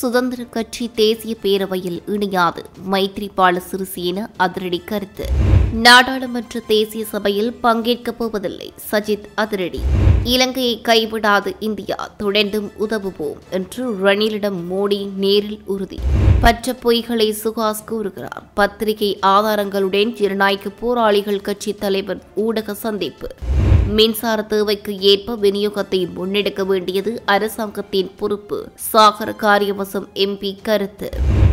சுதந்திர 0.00 0.44
கட்சி 0.44 0.90
தேசிய 0.94 1.36
பேரவையில் 1.42 2.02
இணையாது. 2.06 2.64
மைத்ரிபால 2.92 3.62
சிறிசேன 3.70 4.26
அதிரடி 4.36 4.82
கருத்து. 4.84 5.24
நாடாளுமன்ற 5.72 6.60
தேசிய 6.66 7.04
சபையில் 7.04 7.58
பங்கேற்கப் 7.62 8.18
போவதில்லை. 8.18 8.72
சஜித் 8.90 9.24
அதிரடி. 9.34 9.80
இலங்கையை 10.24 10.80
கைவிடாது 10.84 11.54
இந்தியா. 11.60 12.10
தொடர்ந்தும் 12.18 12.70
உதவுவோம் 12.80 13.38
என்று 13.50 13.96
ரணிலிடம் 13.96 14.58
மோடி 14.70 15.12
நேரில் 15.14 15.60
உறுதி. 15.64 15.98
பற்ற 16.40 16.76
பொய்களை 16.84 17.34
சுகாஸ் 17.44 17.84
கூறுகிறார். 17.86 18.42
பத்திரிகை 18.54 19.18
ஆதாரங்களுடன் 19.26 20.12
ஜனநாயக 20.12 20.68
போராளிகள் 20.68 21.40
கட்சி 21.40 21.74
தலைவர் 21.74 22.22
ஊடக 22.34 22.74
சந்திப்பு. 22.74 23.28
மின்சார 23.86 24.42
தேவைக்கு 24.42 24.98
ஏற்ப 24.98 25.36
விநியோகத்தை 25.36 26.06
முன்னெடுக்க 26.16 26.66
வேண்டியது 26.66 27.22
அரசாங்கத்தின் 27.24 28.10
பொறுப்பு. 28.16 28.68
சாகர 28.92 29.34
காரியவசம் 29.40 30.08
எம்பி 30.14 30.58
கருத்து. 30.62 31.10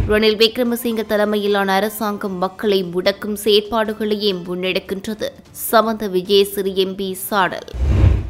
ரணில் 0.08 0.38
விக்ரமசிங்க 0.38 1.06
தலைமையிலான 1.06 1.74
அரசாங்கம் 1.74 2.38
மக்களை 2.38 2.84
முடக்கும் 2.84 3.38
செயற்பாடுகளையே 3.44 4.36
முன்னெடுக்கின்றது. 4.48 5.30
சமந்த 5.52 6.08
விஜயசிறி 6.08 6.74
எம்பி 6.86 7.12
சாடல். 7.12 7.66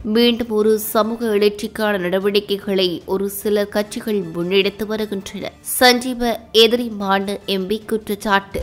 மீண்டும் 0.03 0.49
ஒரு 0.49 0.79
சமூக 0.79 1.25
எழுச்சிக்கான 1.25 1.97
நடவடிக்கைகளை 1.97 3.01
ஒரு 3.05 3.29
சில 3.29 3.65
கட்சிகள் 3.65 4.21
முன்னெடுத்து 4.21 4.85
வருகின்றன. 4.85 5.51
சஞ்சீவ 5.79 6.35
எதிரி 6.51 6.89
மாண்டு 6.89 7.39
எம்பி 7.45 7.85
குற்றச்சாட்டு. 7.85 8.61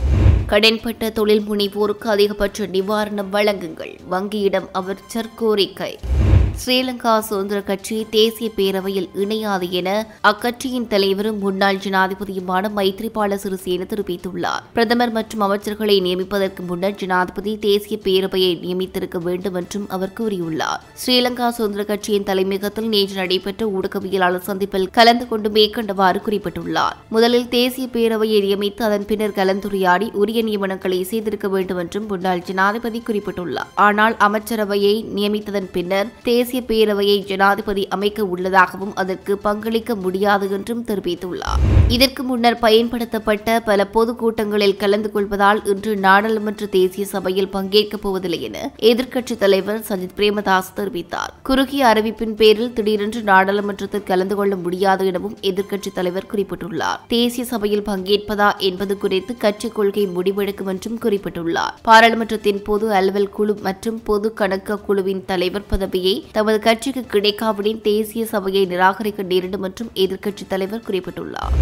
கடன்பட்ட 0.49 1.11
தொழில் 1.11 1.41
முனைவோருக்கு 1.49 2.07
அதிகபட்ச 2.07 2.65
நிவாரணம் 2.65 3.29
வழங்குங்கள். 3.31 3.93
வங்கியிடம் 4.11 4.67
அமைச்சர் 4.71 5.29
கோரிக்கை 5.35 5.97
ஸ்ரீலங்கா 6.61 7.13
சுதந்திர 7.19 7.61
கட்சி 7.61 7.95
தேசிய 8.09 8.47
பேரவையில் 8.57 9.07
இணையாது 9.23 9.67
என 9.79 9.89
அக்கட்சியின் 10.29 10.87
தலைவரும் 10.87 11.39
முன்னாள் 11.39 11.79
ஜனாதிபதியுமான 11.85 12.69
மைத்ரிபால 12.77 13.37
சிறிசேன 13.43 13.85
தெரிவித்துள்ளார். 13.91 14.63
பிரதமர் 14.75 15.11
மற்றும் 15.11 15.43
அமைச்சர்களை 15.47 15.95
நியமிப்பதற்கு 16.05 16.61
முன்னர் 16.69 16.95
ஜனாதிபதி 17.01 17.57
தேசிய 17.65 17.97
பேரவையை 18.05 18.51
நியமித்திருக்க 18.63 19.19
வேண்டும் 19.27 19.57
என்றும் 19.61 19.87
அவர் 19.89 20.13
கூறியுள்ளார். 20.19 20.79
ஸ்ரீலங்கா 21.01 21.49
சுதந்திர 21.49 21.83
கட்சியின் 21.83 22.27
தலைமையகத்தில் 22.29 22.89
நேற்று 22.93 23.17
நடைபெற்ற 23.21 23.67
ஊடகவியலாளர் 23.75 24.47
சந்திப்பில் 24.49 24.89
கலந்து 24.99 25.27
கொண்டு 25.27 25.49
மேற்கண்டவாறு 25.49 26.21
குறிப்பிட்டுள்ளார். 26.29 26.95
முதலில் 27.09 27.49
தேசிய 27.49 27.87
பேரவையை 27.97 28.39
நியமித்து 28.47 28.83
அதன் 28.89 29.07
பின்னர் 29.11 29.37
கலந்துரையாடி 29.41 30.09
உரிய 30.23 30.43
நியமனங்களை 30.43 31.01
செய்திருக்க 31.01 31.47
வேண்டும் 31.47 31.77
என்றும் 31.77 32.09
முன்னாள் 32.13 32.45
ஜனாதிபதி 32.51 33.03
குறிப்பிட்டுள்ளார். 33.11 33.71
ஆனால் 33.75 34.17
அமைச்சரவையை 34.29 34.95
நியமித்ததன் 35.19 35.71
பின்னர் 35.77 36.11
தேசிய 36.23 36.43
தேசிய 36.45 36.63
பேரவையை 36.67 37.19
ஜனாதிபதி 37.19 37.87
அமைக்க 37.87 38.25
உள்ளதாகவும் 38.25 38.95
அதற்கு 38.95 39.37
பங்களிக்க 39.43 39.95
முடியாது 39.95 40.51
என்றும் 40.51 40.85
தெரிவித்துள்ளார். 40.85 41.61
இதற்கு 41.87 42.23
முன்னர் 42.23 42.59
பயன்படுத்தப்பட்ட 42.59 43.59
பல 43.59 43.87
பொதுக்கூட்டங்களில் 43.93 44.77
கலந்து 44.77 45.11
கொள்வதால் 45.11 45.65
இன்று 45.65 45.95
நாடாளுமன்ற 45.95 46.65
தேசிய 46.65 47.05
சபையில் 47.05 47.47
பங்கேற்கப் 47.47 48.01
போவதில்லை 48.01 48.41
என 48.41 48.71
எதிர்க்கட்சித் 48.81 49.37
தலைவர் 49.37 49.79
சஜித் 49.89 50.15
பிரேமதாஸ் 50.17 50.69
தெரிவித்தார். 50.75 51.33
குறுகிய 51.43 51.85
அறிவிப்பின் 51.85 52.35
பேரில் 52.35 52.73
திடீரென்று 52.73 53.21
நாடாளுமன்றத்தில் 53.21 54.03
கலந்து 54.03 54.35
கொள்ள 54.35 54.55
முடியாது 54.55 55.05
எனவும் 55.05 55.37
எதிர்க்கட்சித் 55.41 55.93
தலைவர் 55.93 56.29
குறிப்பிட்டுள்ளார். 56.33 56.99
தேசிய 57.07 57.45
சபையில் 57.45 57.85
பங்கேற்பதா 57.85 58.57
என்பது 58.57 58.97
குறித்து 58.97 59.37
கட்சி 59.37 59.67
கொள்கை 59.67 60.07
முடிவெடுக்கும் 60.07 60.67
என்றும் 60.67 60.99
குறிப்பிட்டுள்ளார். 60.99 61.75
பாராளுமன்றத்தின் 61.81 62.61
பொது 62.61 62.91
அலுவல் 62.91 63.29
குழு 63.29 63.57
மற்றும் 63.61 64.03
பொது 64.03 64.33
கணக்க 64.37 64.77
குழுவின் 64.77 65.23
தலைவர் 65.25 65.63
பதவியை 65.69 66.25
தமது 66.35 66.59
கட்சிக்கு 66.59 67.01
கிடைக்காவிடின் 67.01 67.81
தேசிய 67.81 68.25
சபையை 68.25 68.63
நிராகரிக்க 68.65 69.23
நேரிடும் 69.23 69.63
என்றும் 69.63 69.91
எதிர்க்கட்சித் 69.95 70.47
தலைவர் 70.47 70.83
குறிப்பிட்டுள்ளார். 70.87 71.53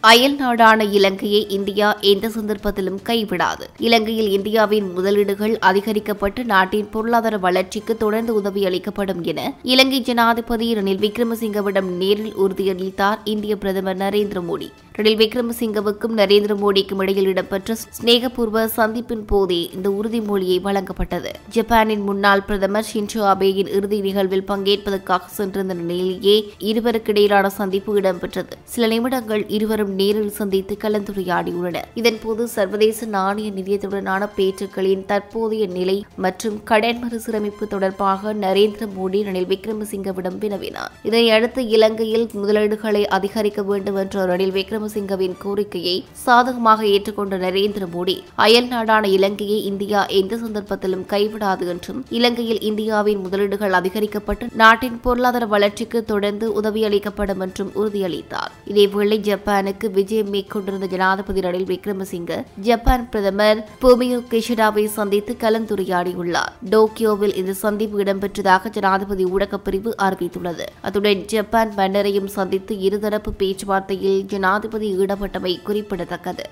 அயல் 0.00 0.36
நாடான 0.36 0.84
இலங்கையை 0.84 1.40
இந்தியா 1.48 1.88
எந்த 2.00 2.28
சந்தர்ப்பத்திலும் 2.28 3.00
கைவிடாது. 3.04 3.64
இலங்கையில் 3.78 4.30
இந்தியாவின் 4.30 4.86
முதலீடுகள் 4.92 5.58
அதிகரிக்கப்பட்டு 5.62 6.44
நாட்டின் 6.44 6.90
பொருளாதார 6.90 7.38
வளர்ச்சிக்கு 7.38 7.96
தொடர்ந்து 7.96 8.34
உதவி 8.34 8.64
அளிக்கப்படும் 8.64 9.22
என 9.22 9.40
இலங்கை 9.62 10.00
ஜனாதிபதி 10.00 10.68
ரணில் 10.74 11.02
விக்ரமசிங்கவிடம் 11.06 11.90
நேரில் 12.02 12.36
உறுதியளித்தார் 12.36 13.18
இந்திய 13.24 13.56
பிரதமர் 13.56 13.96
நரேந்திர 13.96 14.42
மோடி. 14.50 14.70
ரணில் 15.00 15.20
விக்ரமசிங்கவுக்கும் 15.20 16.14
நரேந்திர 16.16 16.52
மோடிக்கும் 16.62 17.00
இடையில் 17.02 17.26
இடம்பெற்ற 17.26 17.76
சிநேகபூர்வ 17.96 18.64
சந்திப்பின் 18.76 19.22
போதே 19.26 19.70
இந்த 19.74 19.88
உறுதிமொழியை 19.90 20.56
வழங்கப்பட்டது. 20.64 21.30
ஜப்பானின் 21.48 22.00
முன்னாள் 22.00 22.42
பிரதமர் 22.42 22.86
ஷின்சோ 22.94 23.20
அபேயின் 23.32 23.70
இறுதி 23.76 24.00
நிகழ்வில் 24.00 24.44
பங்கேற்பதற்காக 24.48 25.20
சென்றிருந்த 25.26 25.74
நிலையிலேயே 25.74 26.52
இருவருக்கிடையிலான 26.58 27.46
சந்திப்பு 27.46 28.00
இடம்பெற்றது. 28.00 28.56
சில 28.64 28.86
நிமிடங்கள் 28.86 29.44
இருவரும் 29.48 29.94
நேரில் 29.94 30.34
சந்தித்து 30.40 30.76
கலந்துரையாடியுள்ளனர். 30.82 31.88
இதன்போது 31.94 32.44
சர்வதேச 32.56 33.06
நாணய 33.06 33.50
நிதியத்துடனான 33.50 34.28
பேச்சுக்களின் 34.36 35.06
தற்போதைய 35.06 35.66
நிலை 35.66 36.04
மற்றும் 36.16 36.60
கடன் 36.64 37.00
மறுசீரமைப்பு 37.04 37.66
தொடர்பாக 37.66 38.34
நரேந்திர 38.34 38.90
மோடி 38.98 39.22
ரணில் 39.30 39.50
விக்ரமசிங்கவிடம் 39.54 40.38
வினவினார். 40.44 40.92
இதனையடுத்து 41.04 41.58
இலங்கையில் 41.78 42.28
முதலீடுகளை 42.42 43.04
அதிகரிக்க 43.18 43.62
வேண்டும் 43.62 43.96
என்ற 43.96 44.26
ரணில் 44.26 44.48
விக்ரமசிங்கவின் 44.90 45.34
கோரிக்கையை 45.42 45.94
சாதகமாக 46.24 46.80
ஏற்றுக்கொண்ட 46.84 47.34
நரேந்திர 47.44 47.84
மோடி 47.94 48.14
அயல் 48.44 48.68
நாடான 48.68 49.04
இலங்கையை 49.08 49.58
இந்தியா 49.70 50.00
எந்த 50.20 50.34
சந்தர்ப்பத்திலும் 50.36 51.04
கைவிடாது 51.12 51.64
என்றும் 51.72 52.00
இலங்கையில் 52.18 52.60
இந்தியாவின் 52.60 53.20
முதலீடுகள் 53.24 53.76
அதிகரிக்கப்பட்டு 53.78 54.46
நாட்டின் 54.62 54.96
பொருளாதார 55.00 55.46
வளர்ச்சிக்கு 55.46 56.00
தொடர்ந்து 56.04 56.46
உதவியளிக்கப்படும் 56.60 57.42
என்றும் 57.46 57.70
உறுதியளித்தார். 57.74 58.52
இதேவேளை 58.70 59.18
ஜப்பானுக்கு 59.28 59.86
விஜயம் 59.98 60.32
மேற்கொண்டிருந்த 60.34 60.88
ஜனாதிபதி 60.94 61.42
ரணில் 61.46 61.70
விக்ரமசிங்க 61.72 62.32
ஜப்பான் 62.68 63.06
பிரதமர் 63.08 63.62
பூமியோ 63.84 64.20
கிஷிடாவை 64.32 64.84
சந்தித்து 64.98 65.34
கலந்துரையாடியுள்ளார். 65.44 66.52
டோக்கியோவில் 66.72 67.36
இந்த 67.42 67.54
சந்திப்பு 67.64 67.98
இடம்பெற்றதாக 68.04 68.74
ஜனாதிபதி 68.78 69.26
ஊடகப்பிரிவு 69.34 69.92
அறிவித்துள்ளது. 70.06 70.66
அத்துடன் 70.86 71.24
ஜப்பான் 71.34 71.72
மன்னரையும் 71.78 72.30
சந்தித்து 72.38 72.74
இருதரப்பு 72.88 73.30
பேச்சுவார்த்தையில் 73.40 74.20
ஜனாதிபதி 74.32 74.69
ஈடுபட்டமை 74.78 75.62
குறிப்பிடத்தக்கது. 75.62 76.44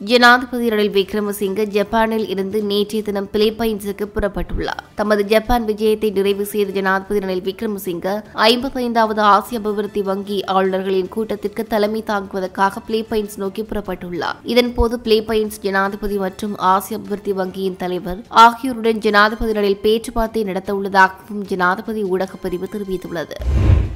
ஜனாதிபதி 0.00 0.68
ரணில் 0.68 0.96
விக்ரமசிங்க 0.96 1.64
ஜப்பானில் 1.64 2.28
இருந்து 2.28 2.62
நேற்றைய 2.62 3.02
தினம் 3.04 3.28
பிலிப்பைன்ஸுக்கு 3.32 4.06
புறப்பட்டுள்ளார். 4.14 4.84
தமது 4.94 5.24
ஜப்பான் 5.24 5.64
விஜயத்தை 5.64 6.12
நிறைவு 6.12 6.44
செய்த 6.46 6.72
ஜனாதிபதி 6.72 7.26
ரணில் 7.26 7.44
விக்ரமசிங்க 7.44 8.22
ஐம்பத்தைந்தாவது 8.34 9.18
ஆசிய 9.18 9.60
அபிவிருத்தி 9.60 10.02
வங்கி 10.02 10.44
ஆளுநர்களின் 10.44 11.08
கூட்டத்திற்கு 11.08 11.64
தலைமை 11.64 12.02
தாங்குவதற்காக 12.02 12.80
பிலிப்பைன்ஸ் 12.88 13.36
நோக்கி 13.36 13.62
புறப்பட்டுள்ளார். 13.62 14.38
இதன்போது 14.44 14.92
பிலிப்பைன்ஸ் 15.04 15.58
ஜனாதிபதி 15.60 16.16
மற்றும் 16.16 16.56
ஆசிய 16.56 17.00
அபிவிருத்தி 17.00 17.32
வங்கியின் 17.32 17.76
தலைவர் 17.76 18.22
ஆகியோருடன் 18.28 18.98
ஜனாதிபதி 18.98 19.52
ரணில் 19.52 19.80
பேச்சுவார்த்தை 19.80 20.42
நடத்த 20.42 20.74
உள்ளதாகவும் 20.74 21.44
ஜனாதிபதி 21.44 22.02
ஊடகப் 22.02 22.42
பிரிவு 22.42 22.68
தெரிவித்துள்ளது. 22.72 23.38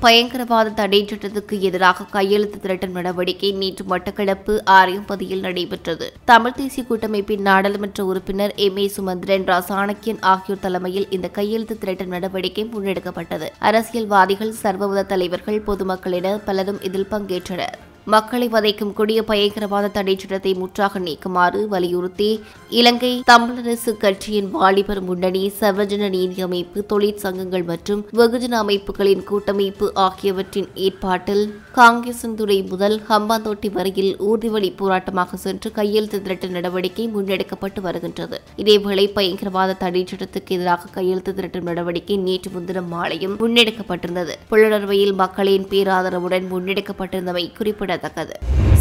பயங்கரவாத 0.00 0.70
தடை 0.70 1.04
சட்டத்துக்கு 1.04 1.58
எதிராக 1.60 2.04
கையெழுத்து 2.04 2.60
திரட்டும் 2.60 2.92
நடவடிக்கை 2.92 3.52
நேற்று 3.52 3.84
மட்டக்களப்பு 3.84 4.60
ஆரியம்பதியில் 4.66 5.40
நடைபெற்றது. 5.40 5.91
தமிழ் 6.24 6.52
தேசிய 6.52 6.86
கூட்டமைப்பின் 6.86 7.40
நாடாளுமன்ற 7.40 8.04
உறுப்பினர் 8.04 8.54
எம். 8.54 8.76
ஏ. 8.76 8.88
சுமந்திரன் 8.88 9.44
ரா 9.44 9.62
சாணக்கியன் 9.68 10.18
ஆகியோர் 10.20 10.60
தலைமையில் 10.60 11.06
இந்த 11.10 11.28
கையெழுத்து 11.28 11.78
திரட்டும் 11.78 12.08
நடவடிக்கை 12.08 12.64
முன்னெடுக்கப்பட்டது. 12.64 13.48
அரசியல்வாதிகள் 13.58 14.54
சர்வமத 14.62 15.06
தலைவர்கள் 15.06 15.60
பொதுமக்கள் 15.60 16.12
என 16.12 16.38
பலரும் 16.44 16.82
இதில் 16.82 17.06
பங்கேற்றனர். 17.10 17.78
மக்களை 18.06 18.46
வதைக்கும் 18.48 18.92
கொடிய 18.98 19.20
பயங்கரவாத 19.22 19.90
தடை 19.96 20.14
சட்டத்தை 20.14 20.52
முற்றாக 20.54 20.98
நீக்குமாறு 20.98 21.60
வலியுறுத்தி 21.72 22.30
இலங்கை 22.70 23.10
தமிழரசு 23.30 23.92
கட்சியின் 23.96 24.48
வாலிபர் 24.54 25.00
முன்னணி 25.08 25.42
சர்வஜன 25.60 26.08
நீதி 26.14 26.42
அமைப்பு 26.46 26.80
தொழிற்சங்கங்கள் 26.92 27.64
மற்றும் 27.64 28.00
வெகுஜன 28.20 28.56
அமைப்புகளின் 28.64 29.22
கூட்டமைப்பு 29.30 29.88
ஆகியவற்றின் 30.06 30.68
ஏற்பாட்டில் 30.86 31.44
காங்கேசன்துறை 31.78 32.58
முதல் 32.72 32.96
ஹம்பாந்தோட்டி 33.10 33.68
வரையில் 33.76 34.10
ஊர்திவழி 34.30 34.70
போராட்டமாக 34.80 35.38
சென்று 35.44 35.70
கையெழுத்து 35.78 36.20
திரட்டு 36.24 36.48
நடவடிக்கை 36.56 37.06
முன்னெடுக்கப்பட்டு 37.14 37.80
வருகின்றது. 37.86 38.38
இதேவேளை 38.62 39.06
பயங்கரவாத 39.18 39.78
தடை 39.84 40.04
சட்டத்துக்கு 40.10 40.56
எதிராக 40.58 40.90
கையெழுத்து 40.96 41.34
திரட்டும் 41.38 41.68
நடவடிக்கை 41.70 42.16
நேற்று 42.26 42.50
முன்தினம் 42.50 42.90
மாலையும் 42.96 43.38
முன்னெடுக்கப்பட்டிருந்தது. 43.44 44.36
புலனர்வையில் 44.50 45.14
மக்களின் 45.14 45.70
பேராதரவுடன் 45.72 46.46
முன்னெடுக்கப்பட்டிருந்தமை 46.52 47.46
குறிப்பிட 47.56 47.90
குறிப்பிடத்தக்கது 47.92 48.36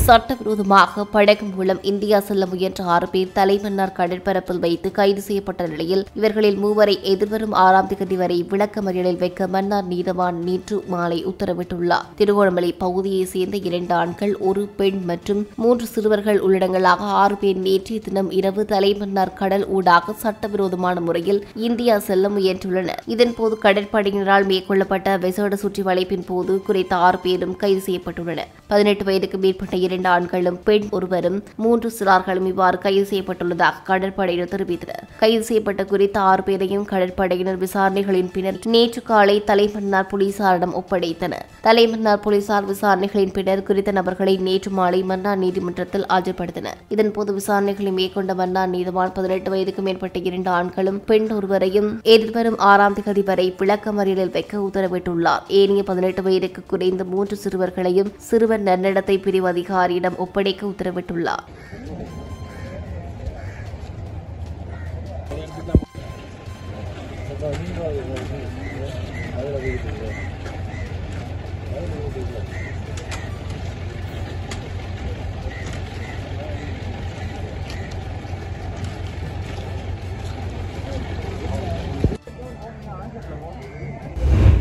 சட்டவிரோதமாக 0.06 1.04
படகு 1.14 1.46
மூலம் 1.56 1.80
இந்தியா 1.90 2.18
செல்ல 2.28 2.44
முயன்ற 2.52 2.84
ஆறு 2.94 3.08
பேர் 3.08 3.34
தலைமன்னார் 3.36 3.94
கடற்பரப்பில் 3.98 4.62
வைத்து 4.64 4.90
கைது 4.92 5.22
செய்யப்பட்ட 5.22 5.68
நிலையில் 5.68 6.02
இவர்களில் 6.20 6.58
மூவரை 6.64 6.96
எதிர்வரும் 7.12 7.54
ஆறாம் 7.64 7.90
தேதி 7.92 8.18
வரை 8.22 8.38
விளக்கமறியலில் 8.52 9.20
வைக்க 9.24 9.48
மன்னார் 9.56 9.88
நீதவான் 9.92 10.38
நேற்று 10.48 10.78
மாலை 10.94 11.20
உத்தரவிட்டுள்ளார். 11.32 12.08
திருகோணமலை 12.16 12.72
பகுதியைச் 12.84 13.32
சேர்ந்த 13.34 13.60
இரண்டு 13.70 13.94
ஆண்கள் 14.00 14.34
ஒரு 14.50 14.64
பெண் 14.80 15.00
மற்றும் 15.12 15.44
மூன்று 15.64 15.88
சிறுவர்கள் 15.94 16.40
உள்ளடங்களாக 16.48 17.12
ஆறு 17.22 17.38
பேர் 17.44 17.62
நேற்றைய 17.68 18.02
தினம் 18.08 18.32
இரவு 18.40 18.66
தலைமன்னார் 18.74 19.36
கடல் 19.44 19.68
ஊடாக 19.78 20.16
சட்டவிரோதமான 20.26 21.00
முறையில் 21.10 21.42
இந்தியா 21.68 21.98
செல்ல 22.10 22.34
முயன்றுள்ளனர். 22.38 23.04
இதன்போது 23.16 23.58
கடற்படையினரால் 23.68 24.50
மேற்கொள்ளப்பட்ட 24.54 25.18
விசேட 25.28 25.56
சுற்றி 25.66 25.84
வளைப்பின் 25.92 26.28
போது 26.32 26.56
குறித்த 26.70 26.96
ஆறு 27.08 27.22
பேரும் 27.28 27.56
கைது 27.64 27.82
செய்யப்பட்டுள்ளனர். 27.88 28.52
பதினெட்டு 28.74 29.01
பதினெட்டு 29.02 29.10
வயதுக்கு 29.10 29.38
மேற்பட்ட 29.44 29.76
இரண்டு 29.86 30.08
ஆண்களும் 30.14 30.58
பெண் 30.68 30.88
ஒருவரும் 30.96 31.38
மூன்று 31.64 31.88
சிறார்களும் 31.98 32.48
இவ்வாறு 32.52 32.78
கைது 32.84 33.04
செய்யப்பட்டுள்ளதாக 33.12 33.82
கடற்படையினர் 33.88 34.52
தெரிவித்தனர். 34.54 35.04
கைது 35.22 35.44
செய்யப்பட்ட 35.48 35.82
குறித்த 35.92 36.18
ஆறு 36.30 36.44
பேரையும் 36.48 36.86
கடற்படையினர் 36.92 37.60
விசாரணைகளின் 37.64 38.30
பின்னர் 38.36 38.60
நேற்று 38.76 39.02
காலை 39.10 39.36
தலைமன்னார் 39.50 40.10
போலீசாரிடம் 40.12 40.76
ஒப்படைத்தனர். 40.82 41.46
தலைமன்னார் 41.68 42.22
போலீசார் 42.26 42.68
விசாரணைகளின் 42.72 43.34
பின்னர் 43.38 43.66
குறித்த 43.70 43.92
நபர்களை 44.00 44.36
நேற்று 44.48 44.72
மாலை 44.80 45.02
மன்னார் 45.12 45.42
நீதிமன்றத்தில் 45.44 46.08
ஆஜர்படுத்தினர். 46.18 46.80
இதன்போது 46.96 47.34
விசாரணைகளை 47.40 47.94
மேற்கொண்ட 48.00 48.34
மன்னார் 48.42 48.72
நீதிவான் 48.76 49.16
பதினெட்டு 49.18 49.52
வயதுக்கு 49.56 49.84
மேற்பட்ட 49.90 50.20
இரண்டு 50.30 50.52
ஆண்களும் 50.60 51.02
பெண் 51.12 51.30
ஒருவரையும் 51.38 51.90
எதிர்வரும் 52.16 52.60
ஆறாம் 52.72 52.98
தேதி 53.00 53.26
வரை 53.32 53.48
விளக்கமறியலில் 53.64 54.36
வைக்க 54.38 54.64
உத்தரவிட்டுள்ளார். 54.68 55.46
ஏனைய 55.62 55.84
பதினெட்டு 55.92 56.22
வயதுக்கு 56.30 56.64
குறைந்த 56.72 57.04
மூன்று 57.14 57.36
சிறுவர்களையும் 57.44 58.10
சிறுவர் 58.30 58.64
இடத்தை 58.92 59.18
பிரிவு 59.26 59.50
அதிகாரியிடம் 59.54 60.20
ஒப்படைக்க 60.26 60.72
உத்தரவிட்டுள்ளார். 60.74 61.46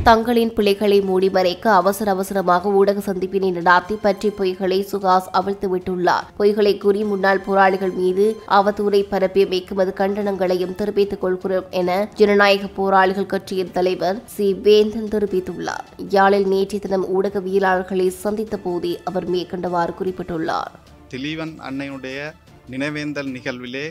தங்களின் 0.08 0.52
பிள்ளைகளை 0.52 1.00
மூடி 1.00 1.31
மறைக்க 1.31 1.73
அவசர 1.73 2.11
அவசரமாக 2.11 2.69
ஊடக 2.69 3.00
சந்திப்பினை 3.00 3.52
நடாத்தி 3.52 3.97
பற்றி 4.00 4.29
பொய்களை 4.29 4.79
சுகாஸ் 4.93 5.26
அவிழ்த்து 5.32 5.76
விட்டுள்ளார். 5.76 6.26
பொய்களை 6.38 6.79
கூறி 6.79 7.05
முன்னாள் 7.05 7.41
போராளிகள் 7.41 7.91
மீது 7.91 8.43
அவதூறை 8.49 9.00
பரப்பியமைக்கு 9.11 9.76
அது 9.76 9.93
கண்டனங்களையும் 9.97 10.75
தெரிவித்துக் 10.75 11.20
கொள்கிறோம் 11.20 11.64
என 11.70 12.08
ஜனநாயக 12.14 12.67
போராளிகள் 12.67 13.26
கட்சியின் 13.26 13.73
தலைவர் 13.73 14.23
சி. 14.26 14.55
வேந்தன் 14.55 15.12
தெரிவித்துள்ளார். 15.14 15.87
யாழில் 16.08 16.46
நேற்றைய 16.46 16.81
தினம் 16.81 17.06
ஊடகவியலாளர்களை 17.17 18.08
சந்தித்த 18.08 18.56
போதே 18.56 19.00
அவர் 19.05 19.31
மேற்கண்டவாறு 19.31 19.94
குறிப்பிட்டுள்ளார். 20.00 20.75
திலீவன் 21.08 21.55
அன்னையுடைய 21.70 22.32
நினைவேந்தல் 22.70 23.32
நிகழ்விலே 23.37 23.87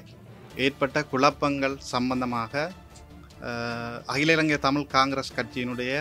ஏற்பட்ட 0.55 1.03
குழப்பங்கள் 1.03 1.75
சம்பந்தமாக 1.79 2.71
அகில 4.05 4.33
இலங்கை 4.35 4.57
தமிழ் 4.59 4.91
காங்கிரஸ் 4.95 5.35
கட்சியினுடைய 5.35 5.91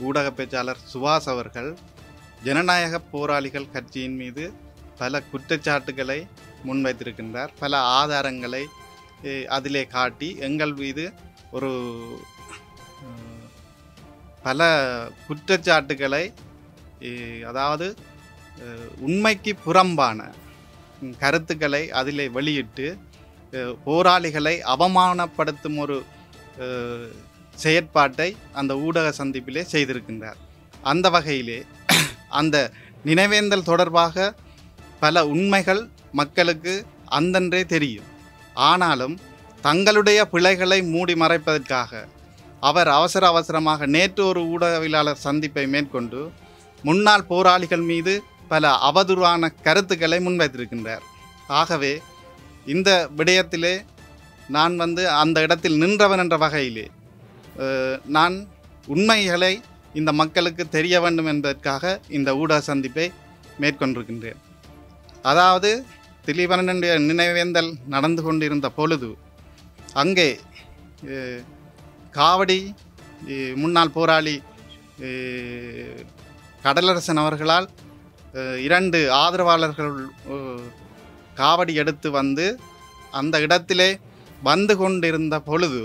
ஊடக 0.00 0.28
பேச்சாளர் 0.30 0.80
சுபாஷ் 0.92 1.28
அவர்கள் 1.32 1.70
ஜனநாயக 2.42 2.98
போராளிகள் 3.12 3.72
கட்சியின் 3.72 4.16
மீது 4.16 4.44
பல 4.98 5.20
குற்றச்சாட்டுகளை 5.22 6.18
முன்வைத்திருக்கின்றார். 6.66 7.52
பல 7.58 7.78
ஆதாரங்களை 8.00 8.62
அதிலே 9.46 9.82
காட்டி 9.86 10.28
எங்கள் 10.38 10.74
மீது 10.74 11.04
ஒரு 11.50 11.70
பல 14.42 14.68
குற்றச்சாட்டுகளை 15.26 16.24
அதாவது 17.44 17.86
உண்மைக்கு 19.00 19.52
புறம்பான 19.64 20.28
கருத்துக்களை 21.18 21.82
அதிலே 21.90 22.26
வெளியிட்டு 22.28 22.86
போராளிகளை 23.84 24.54
அவமானப்படுத்தும் 24.74 25.78
ஒரு 25.78 25.96
செயற்பாட்டை 27.54 28.28
அந்த 28.52 28.72
ஊடக 28.76 29.12
சந்திப்பிலே 29.18 29.62
செய்திருக்கின்றார். 29.72 30.40
அந்த 30.82 31.06
வகையிலே 31.10 31.58
அந்த 32.40 32.56
நினைவேந்தல் 33.04 33.68
தொடர்பாக 33.70 34.34
பல 35.00 35.26
உண்மைகள் 35.26 35.82
மக்களுக்கு 36.12 36.74
அந்தன்றே 37.10 37.62
தெரியும். 37.66 38.08
ஆனாலும் 38.54 39.16
தங்களுடைய 39.60 40.28
பிழைகளை 40.32 40.78
மூடி 40.82 41.14
மறைப்பதற்காக 41.14 41.92
அவர் 42.60 42.88
அவசர 42.88 43.26
அவசரமாக 43.26 43.86
நேற்று 43.86 44.22
ஒரு 44.26 44.42
ஊடகவியலாளர் 44.52 45.24
சந்திப்பை 45.26 45.66
மேற்கொண்டு 45.66 46.20
முன்னாள் 46.84 47.24
போராளிகள் 47.24 47.84
மீது 47.90 48.14
பல 48.48 48.64
அவதூறான 48.88 49.50
கருத்துக்களை 49.62 50.18
முன்வைத்திருக்கின்றார். 50.26 51.04
ஆகவே 51.60 51.92
இந்த 52.66 52.90
விடயத்திலே 53.16 53.74
நான் 54.54 54.74
வந்து 54.82 55.02
அந்த 55.22 55.38
இடத்தில் 55.46 55.80
நின்றவன் 55.82 56.22
என்ற 56.24 56.36
வகையிலே 56.42 56.86
நான் 58.16 58.36
உண்மைகளை 58.94 59.52
இந்த 60.00 60.10
மக்களுக்கு 60.20 60.62
தெரிய 60.76 60.96
வேண்டும் 61.04 61.30
என்பதற்காக 61.32 62.00
இந்த 62.16 62.30
ஊடக 62.40 62.58
சந்திப்பை 62.70 63.06
மேற்கொண்டிருக்கின்றேன். 63.62 64.40
அதாவது 65.30 65.70
திலீபனனுடைய 66.26 66.92
நினைவேந்தல் 67.10 67.70
நடந்து 67.94 68.22
கொண்டிருந்த 68.26 68.68
பொழுது 68.78 69.10
அங்கே 70.02 70.28
காவடி 72.18 72.60
முன்னாள் 73.62 73.94
போராளி 73.96 74.36
கடலரசன் 76.64 77.22
அவர்களால் 77.22 77.68
இரண்டு 78.66 78.98
ஆதரவாளர்கள் 79.22 79.94
காவடி 81.40 81.72
எடுத்து 81.82 82.08
வந்து 82.20 82.46
அந்த 83.20 83.36
இடத்திலே 83.46 83.90
வந்து 84.42 84.74
கொண்டிருந்த 84.76 85.36
பொழுது 85.40 85.82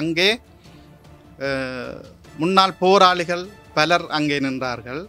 அங்கே 0.00 0.28
முன்னாள் 2.42 2.78
போராளிகள் 2.84 3.44
பலர் 3.74 4.06
அங்கே 4.18 4.38
நின்றார்கள். 4.46 5.02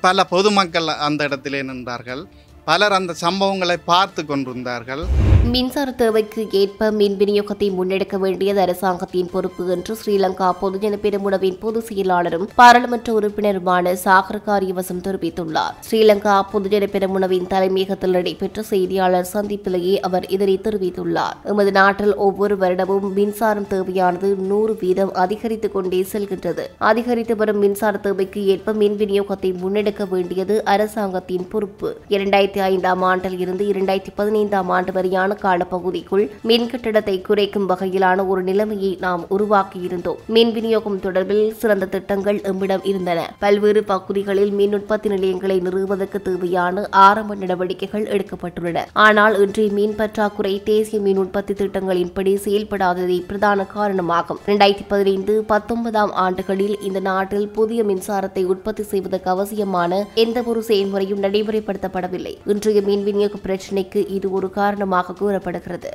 பல 0.00 0.24
பொதுமக்கள் 0.32 0.88
அந்த 1.06 1.20
இடத்திலே 1.28 1.60
நின்றார்கள். 1.62 2.22
பலர் 2.68 2.92
அந்த 2.92 3.14
சம்பவங்களை 3.20 3.76
பார்த்து 3.84 4.26
கொண்டிருந்தார்கள். 4.26 5.04
மின்சார 5.44 5.90
தேவைக்கு 5.90 6.46
ஏற்ப 6.50 6.90
மின் 6.90 7.16
விநியோகத்தை 7.16 7.68
முன்னெடுக்க 7.72 8.16
வேண்டியது 8.16 8.60
அரசாங்கத்தின் 8.60 9.30
பொறுப்பு 9.32 9.68
என்று 9.68 9.96
ஸ்ரீலங்கா 10.00 10.52
பொதுஜன 10.62 10.96
பெருமுனவின் 11.02 11.60
பொதுச் 11.60 11.92
செயலாளரும் 11.92 12.48
பாராளுமன்ற 12.54 13.12
உறுப்பினருமான 13.20 13.92
சாகர் 14.04 14.42
காரியவசம் 14.46 15.04
தெரிவித்துள்ளார். 15.04 15.74
ஸ்ரீலங்கா 15.90 16.34
பொதுஜன 16.52 16.88
பெருமுனவின் 16.94 17.46
தலைமையகத்தில் 17.46 18.10
நடைபெற்ற 18.10 18.62
செய்தியாளர் 18.62 19.28
சந்திப்பிலேயே 19.32 19.96
அவர் 19.98 20.26
இதனை 20.26 20.60
தெரிவித்துள்ளார். 20.62 21.38
எமது 21.44 21.72
நாட்டில் 21.72 22.14
ஒவ்வொரு 22.14 22.56
வருடமும் 22.56 23.12
மின்சாரம் 23.12 23.66
தேவையானது 23.66 24.34
நூறு 24.34 24.76
வீதம் 24.80 25.14
அதிகரித்துக் 25.14 25.72
கொண்டே 25.72 26.06
செல்கின்றது. 26.12 26.66
அதிகரித்து 26.78 27.36
வரும் 27.36 27.58
மின்சார 27.58 27.96
தேவைக்கு 27.96 28.46
ஏற்ப 28.46 28.72
மின் 28.72 28.96
விநியோகத்தை 28.96 29.54
முன்னெடுக்க 29.64 30.08
வேண்டியது 30.08 30.64
அரசாங்கத்தின் 30.64 31.48
பொறுப்பு. 31.48 31.96
இரண்டாயிரத்தி 32.08 32.56
ஐந்தாம் 32.60 33.02
ஆண்டில் 33.02 33.38
இருந்து 33.38 33.64
இரண்டாயிரத்தி 33.72 34.12
பதினைந்தாம் 34.14 34.68
ஆண்டு 34.68 34.92
வரையான 34.92 35.36
காலப்பகுதிக்குள் 35.42 36.30
மின் 36.42 36.68
கட்டணத்தை 36.70 37.20
குறைக்கும் 37.20 37.68
வகையிலான 37.68 38.26
ஒரு 38.26 38.42
நிலைமையை 38.42 38.98
நாம் 39.00 39.24
உருவாக்கியிருந்தோம். 39.36 40.18
மின் 40.26 40.52
விநியோகம் 40.52 40.98
தொடர்பில் 40.98 41.50
சிறந்த 41.50 41.86
திட்டங்கள் 41.86 42.40
எம்மிடம் 42.40 42.84
இருந்தன. 42.84 43.30
பல்வேறு 43.38 43.84
பகுதிகளில் 43.84 44.50
மின் 44.50 44.74
உற்பத்தி 44.74 45.08
நிலையங்களை 45.08 45.60
நிறுவுவதற்கு 45.60 46.22
தேவையான 46.22 46.86
ஆரம்ப 46.90 47.34
நடவடிக்கைகள் 47.34 48.06
எடுக்கப்பட்டுள்ளன. 48.14 48.84
ஆனால் 48.92 49.40
இன்றைய 49.40 49.72
மின் 49.72 49.94
பற்றாக்குறை 49.94 50.62
தேசிய 50.62 51.00
மின் 51.00 51.18
உற்பத்தி 51.18 51.52
திட்டங்களின்படி 51.52 52.34
செயல்படாததே 52.44 53.18
பிரதான 53.26 53.64
காரணமாகும். 53.64 54.40
இரண்டாயிரத்தி 54.46 54.86
பதினைந்து 54.88 55.44
பத்தொன்பதாம் 55.46 56.12
ஆண்டுகளில் 56.12 56.76
இந்த 56.80 57.00
நாட்டில் 57.00 57.48
புதிய 57.48 57.82
மின்சாரத்தை 57.82 58.44
உற்பத்தி 58.44 58.82
செய்வதற்கு 58.82 59.30
அவசியமான 59.30 60.06
எந்த 60.14 60.42
ஒரு 60.46 60.62
செயல்முறையும் 60.62 61.22
நடைமுறைப்படுத்தப்படவில்லை. 61.22 62.34
இன்றைய 62.52 62.80
மீன் 62.84 63.02
விநியோக 63.06 63.38
பிரச்சினைக்கு 63.46 64.00
இது 64.16 64.26
ஒரு 64.30 64.48
காரணமாக 64.50 65.14
கூறப்படுகிறது. 65.18 65.90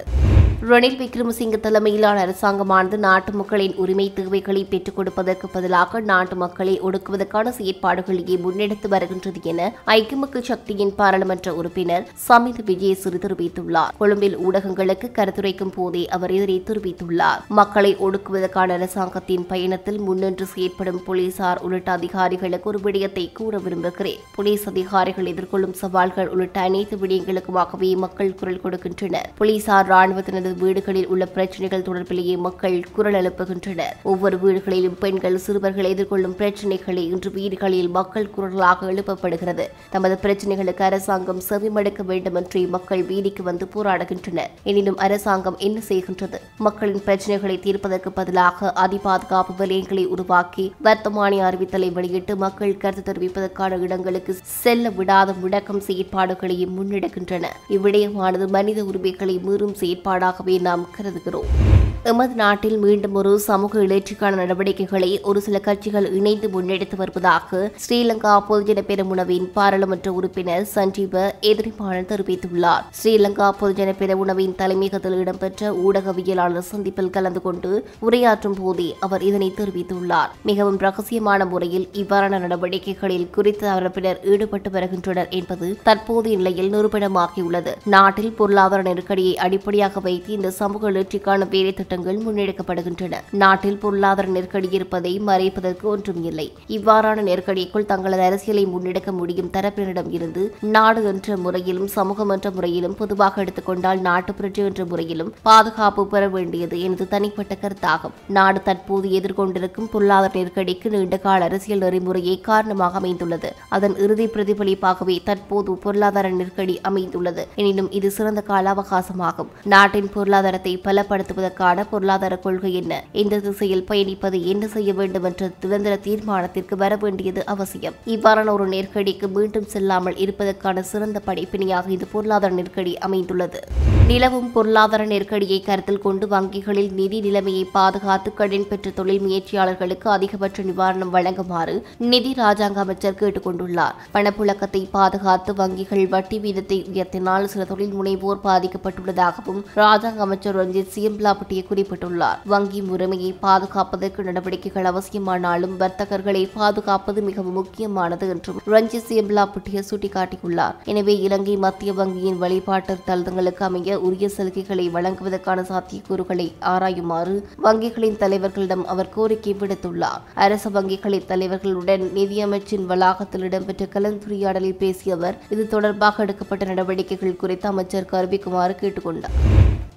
ரணில் 0.70 0.98
விக்ரமசிங்க 1.00 1.58
தலைமையிலான 1.60 2.18
அரசாங்கமானது 2.26 2.98
நாட்டு 2.98 3.32
மக்களின் 3.32 3.74
உரிமை 3.76 4.06
தேவைகளை 4.18 4.62
பெற்றுக் 4.64 4.96
கொடுப்பதற்கு 4.96 5.48
பதிலாக 5.50 6.00
நாட்டு 6.00 6.36
மக்களை 6.36 6.80
ஒடுக்குவதற்கான 6.82 7.52
செயற்பாடுகளையே 7.58 8.36
முன்னெடுத்து 8.44 8.88
வருகின்றது 8.88 9.40
என 9.44 9.76
ஐக்கிய 9.86 10.20
மக்கள் 10.20 10.46
சக்தியின் 10.50 10.94
பாராளுமன்ற 10.96 11.54
உறுப்பினர் 11.54 12.06
சமித் 12.28 12.62
விஜயசிறி 12.70 13.20
தெரிவித்துள்ளார். 13.26 13.92
கொழும்பில் 13.98 14.38
ஊடகங்களுக்கு 14.38 15.10
கருத்துரைக்கும் 15.18 15.74
போதே 15.76 16.04
அவர் 16.08 16.32
இதனை 16.32 16.64
தெரிவித்துள்ளார். 16.70 17.42
மக்களை 17.60 17.92
ஒடுக்குவதற்கான 17.96 18.78
அரசாங்கத்தின் 18.78 19.46
பயணத்தில் 19.52 20.00
முன்னின்று 20.00 20.48
செயற்படும் 20.54 21.04
போலீசார் 21.04 21.62
உள்ளிட்ட 21.62 21.92
அதிகாரிகளுக்கு 21.92 22.70
ஒரு 22.70 22.80
விடயத்தை 22.80 23.32
கூற 23.32 23.58
விரும்புகிறேன். 23.58 24.24
போலீஸ் 24.36 24.66
அதிகாரிகள் 24.68 25.30
எதிர்கொள்ளும் 25.34 25.78
சவால்கள் 25.84 26.30
உள்ளிட்ட 26.30 26.60
அனைத்து 26.70 26.98
விடயங்களுக்குமாகவே 27.04 27.92
மக்கள் 28.06 28.34
குரல் 28.36 28.64
கொடுக்கின்றனர். 28.64 29.30
போலீசார் 29.38 29.88
ராணுவத்தினது 29.88 30.52
வீடுகளில் 30.54 31.08
உள்ள 31.08 31.26
பிரச்சனைகள் 31.26 31.82
தொடர்பிலேயே 31.82 32.38
மக்கள் 32.38 32.78
குரல் 32.94 33.14
எழுப்புகின்றனர். 33.14 33.96
ஒவ்வொரு 34.04 34.38
வீடுகளிலும் 34.38 34.98
பெண்கள் 35.00 35.38
சிறுவர்கள் 35.38 35.90
எதிர்கொள்ளும் 35.94 36.38
பிரச்சனைகளை 36.38 37.04
இன்று 37.14 37.32
வீடுகளில் 37.32 37.90
மக்கள் 37.90 38.30
குரலாக 38.30 38.92
எழுப்பப்படுகிறது. 38.92 39.68
தமது 39.90 40.18
பிரச்சனைகளுக்கு 40.22 40.82
அரசாங்கம் 40.82 41.42
செவிமடுக்க 41.50 42.06
வேண்டும் 42.06 42.36
என்று 42.36 42.68
மக்கள் 42.68 43.04
வீதிக்கு 43.04 43.44
வந்து 43.44 43.68
போராடுகின்றனர். 43.76 44.52
எனினும் 44.64 44.98
அரசாங்கம் 44.98 45.58
என்ன 45.58 45.82
செய்கின்றது? 45.88 46.40
மக்களின் 46.58 47.04
பிரச்சனைகளை 47.06 47.60
தீர்ப்பதற்கு 47.60 48.12
பதிலாக 48.12 48.74
அதிபாதுகாப்பு 48.86 49.54
வலயங்களை 49.58 50.06
உருவாக்கி 50.06 50.74
வர்த்தமானி 50.84 51.40
அறிவித்தலை 51.50 51.92
வெளியிட்டு 51.92 52.36
மக்கள் 52.36 52.78
கருத்து 52.78 53.12
தெரிவிப்பதற்கான 53.12 53.80
இடங்களுக்கு 53.80 54.38
செல்ல 54.44 54.90
விடாத 54.90 55.34
முடக்கம் 55.44 55.84
செயற்பாடுகளையும் 55.88 56.76
முன்னெடுக்கின்றன. 56.78 57.46
இவ்விடயமானது 57.70 58.48
மனித 58.48 58.84
உரிமைகளை 58.84 59.38
மீறும் 59.48 59.76
செயற்பாடாக 59.80 60.43
செயற்பாடாகவே 60.43 60.55
நாம் 60.61 60.85
கருதுகிறோம் 60.95 61.72
எமது 62.10 62.34
நாட்டில் 62.36 62.78
மீண்டும் 62.78 63.14
ஒரு 63.20 63.30
சமூக 63.40 63.80
எழுச்சிக்கான 63.80 64.38
நடவடிக்கைகளை 64.40 65.10
ஒரு 65.30 65.42
சில 65.42 65.58
கட்சிகள் 65.60 66.08
இணைந்து 66.18 66.48
முன்னெடுத்து 66.48 66.96
வருவதாக 66.96 67.60
ஸ்ரீலங்கா 67.84 68.34
பொதுஜன 68.48 68.80
பெருமுனவின் 68.90 69.46
பாராளுமன்ற 69.54 70.12
உறுப்பினர் 70.12 70.66
சஞ்சீவ 70.74 71.24
எதிரிப்பாளன் 71.50 72.10
தெரிவித்துள்ளார். 72.10 72.84
ஸ்ரீலங்கா 73.00 73.48
பொதுஜன 73.60 73.94
பெருமுனவின் 74.02 74.56
தலைமையகத்தில் 74.62 75.16
இடம்பெற்ற 75.20 75.72
ஊடகவியலாளர் 75.86 76.68
சந்திப்பில் 76.72 77.14
கலந்து 77.18 77.42
கொண்டு 77.42 77.72
உரையாற்றும் 78.08 78.58
போதே 78.60 78.90
அவர் 79.00 79.24
இதனை 79.30 79.50
தெரிவித்துள்ளார். 79.62 80.34
மிகவும் 80.52 80.80
ரகசியமான 80.86 81.48
முறையில் 81.54 81.88
இவ்வாறான 82.04 82.42
நடவடிக்கைகளில் 82.46 83.30
குறித்த 83.38 83.70
தரப்பினர் 83.70 84.22
ஈடுபட்டு 84.34 84.72
வருகின்றனர் 84.76 85.32
என்பது 85.40 85.70
தற்போதைய 85.88 86.42
நிலையில் 86.44 86.72
நிரூபணமாகியுள்ளது. 86.76 87.74
நாட்டில் 87.96 88.36
பொருளாதார 88.42 88.82
நெருக்கடியை 88.92 89.38
அடிப்படையாக 89.48 90.06
வைத்து 90.10 90.32
இந்த 90.40 90.54
சமூக 90.62 90.92
எழுச்சிக்கான 90.92 91.50
வேலை 91.56 91.74
திட்டங்கள் 91.94 92.22
முன்னெடுக்கப்படுகின்றன. 92.26 93.16
நாட்டில் 93.42 93.78
பொருளாதார 93.82 94.28
நெருக்கடி 94.36 94.68
இருப்பதை 94.78 95.12
மறைப்பதற்கு 95.28 95.86
ஒன்றும் 95.94 96.22
இல்லை. 96.30 96.46
இவ்வாறான 96.76 97.24
நெருக்கடிக்குள் 97.30 97.86
தங்களது 97.92 98.24
அரசியலை 98.28 98.64
முன்னெடுக்க 98.66 99.12
முடியும் 99.18 99.50
தரப்பினரிடம் 99.56 100.10
இருந்து 100.18 100.44
நாடு 100.76 101.02
என்ற 101.12 101.38
முறையிலும் 101.38 101.90
சமூகம் 101.96 102.32
என்ற 102.36 102.50
முறையிலும் 102.52 102.96
பொதுவாக 103.02 103.42
எடுத்துக்கொண்டால் 103.42 104.02
நாட்டு 104.08 104.34
புரட்சி 104.34 104.64
என்ற 104.70 104.86
முறையிலும் 104.86 105.32
பாதுகாப்பு 105.50 106.06
பெற 106.14 106.24
வேண்டியது 106.36 106.82
எனது 106.82 107.08
தனிப்பட்ட 107.14 107.58
கருத்தாகும். 107.64 108.16
நாடு 108.38 108.62
தற்போது 108.70 109.10
எதிர்கொண்டிருக்கும் 109.20 109.92
பொருளாதார 109.94 110.32
நெருக்கடிக்கு 110.40 110.90
நீண்டகால 110.96 111.50
அரசியல் 111.50 111.84
நெறிமுறையை 111.86 112.36
காரணமாக 112.50 112.98
அமைந்துள்ளது. 113.02 113.52
அதன் 113.70 113.98
இறுதி 113.98 114.28
பிரதிபலிப்பாகவே 114.34 115.18
தற்போது 115.30 115.78
பொருளாதார 115.86 116.34
நெருக்கடி 116.40 116.78
அமைந்துள்ளது. 116.82 117.46
எனினும் 117.62 117.92
இது 118.00 118.12
சிறந்த 118.18 118.42
கால 118.52 118.74
அவகாசமாகும். 118.74 119.54
நாட்டின் 119.76 120.12
பொருளாதாரத்தை 120.18 120.76
பலப்படுத்துவதற்கான 120.88 121.83
பொருளாதார 121.92 122.36
கொள்கை 122.36 122.74
என்ன? 122.74 123.04
இந்த 123.12 123.40
திசையில் 123.40 123.86
பயணிப்பது 123.90 124.44
என்ன 124.44 124.68
செய்ய 124.68 124.94
வேண்டும் 124.94 125.24
என்ற 125.24 125.52
நிரந்தர 125.64 125.96
தீர்மானத்திற்கு 126.08 126.76
வர 126.76 126.96
வேண்டியது 126.96 127.46
அவசியம். 127.46 127.94
இவ்வாறான 128.06 128.52
ஒரு 128.52 128.68
நெருக்கடிக்கு 128.68 129.28
மீண்டும் 129.28 129.72
செல்லாமல் 129.76 130.18
இருப்பதற்கான 130.18 130.82
சிறந்த 130.82 131.22
படைப்பினையாக 131.26 131.90
இந்த 131.90 132.06
பொருளாதார 132.12 132.54
நெருக்கடி 132.54 132.98
அமைந்துள்ளது. 132.98 133.62
நிலவும் 134.08 134.52
பொருளாதார 134.52 135.02
நெருக்கடியை 135.06 135.58
கருத்தில் 135.60 136.02
கொண்டு 136.06 136.26
வங்கிகளில் 136.28 136.90
நிதி 136.98 137.20
நிலைமையை 137.22 137.62
பாதுகாத்து 137.76 138.34
கடன் 138.34 138.66
பெற்ற 138.70 138.92
தொழில் 138.98 139.22
முயற்சியாளர்களுக்கு 139.26 140.08
அதிகபட்ச 140.16 140.64
நிவாரணம் 140.64 141.14
வழங்குமாறு 141.14 141.76
நிதி 142.12 142.32
ராஜாங்க 142.38 142.80
அமைச்சர் 142.84 143.16
கேட்டுக் 143.16 143.46
கொண்டுள்ளார். 143.48 143.96
பணப்புழக்கத்தை 144.16 144.82
பாதுகாத்து 144.92 145.54
வங்கிகள் 145.54 146.04
வட்டி 146.10 146.40
வீதத்தை 146.40 146.80
உயர்த்தினால் 146.94 147.48
சில 147.54 147.66
தொழில் 147.72 147.96
முனைவோர் 148.00 148.42
பாதிக்கப்பட்டுள்ளதாகவும் 148.44 149.62
ராஜாங்க 149.76 150.22
அமைச்சர் 150.28 150.58
ரஞ்சித் 150.62 150.92
சியம்லாபட்டிய 150.96 151.64
குறிப்பிட்டுள்ளார். 151.70 152.42
வங்கி 152.46 152.82
முறைமையை 152.82 153.32
பாதுகாப்பதற்கு 153.40 154.28
நடவடிக்கைகள் 154.30 154.92
அவசியமானாலும் 154.94 155.80
வர்த்தகர்களை 155.80 156.44
பாதுகாப்பது 156.54 157.22
மிகவும் 157.22 157.58
முக்கியமானது 157.62 158.30
என்றும் 158.36 158.62
ரஞ்சித் 158.76 159.10
சியம்லாபட்டிய 159.10 159.86
சுட்டிக்காட்டியுள்ளார். 159.92 160.78
எனவே 160.84 161.18
இலங்கை 161.30 161.58
மத்திய 161.58 161.94
வங்கியின் 161.94 162.42
வழிபாட்டு 162.46 162.98
தளங்களுக்கு 163.10 163.66
அமைய 163.66 163.92
உரிய 164.00 164.30
சலுகைகளை 164.38 164.86
வழங்குவதற்கான 164.92 165.62
சாத்தியக்கூறுகளை 165.70 166.48
ஆராயுமாறு 166.74 167.36
வங்கிகளின் 167.64 168.20
தலைவர்களிடம் 168.20 168.86
அவர் 168.86 169.14
கோரிக்கை 169.16 169.56
விடுத்துள்ளார். 169.60 170.22
அரசு 170.34 170.70
வங்கிகளின் 170.70 171.28
தலைவர்களுடன் 171.28 172.06
நிதியமைச்சின் 172.20 172.86
வளாகத்தில் 172.86 173.42
இடம்பெற்ற 173.42 173.88
கலந்துரையாடலில் 173.96 174.82
பேசிய 174.84 175.16
அவர் 175.16 175.40
இது 175.50 175.68
தொடர்பாக 175.68 176.24
எடுக்கப்பட்ட 176.24 176.66
நடவடிக்கைகள் 176.66 177.36
குறித்து 177.36 177.68
அமைச்சர் 177.68 178.12
கருவிக்குமாறு 178.12 178.76
கேட்டுக்கொண்டார். 178.82 179.38